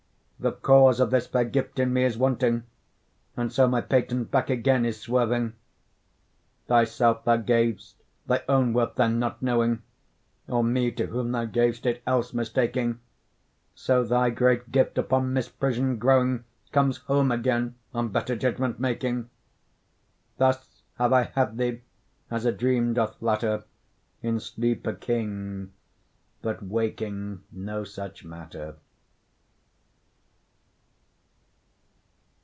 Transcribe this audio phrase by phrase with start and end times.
[0.43, 2.63] The cause of this fair gift in me is wanting,
[3.37, 5.53] And so my patent back again is swerving.
[6.65, 9.83] Thyself thou gav'st, thy own worth then not knowing,
[10.47, 12.99] Or me to whom thou gav'st it, else mistaking;
[13.75, 19.29] So thy great gift, upon misprision growing, Comes home again, on better judgement making.
[20.39, 21.81] Thus have I had thee,
[22.31, 23.63] as a dream doth flatter,
[24.23, 25.71] In sleep a king,
[26.41, 28.77] but waking no such matter.